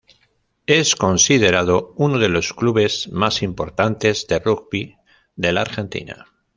Es 0.65 0.95
considerado 0.95 1.93
uno 1.95 2.17
de 2.17 2.27
los 2.27 2.53
clubes 2.55 3.09
más 3.11 3.43
importantes 3.43 4.25
de 4.25 4.39
rugby 4.39 4.97
de 5.35 5.53
la 5.53 5.61
Argentina. 5.61 6.25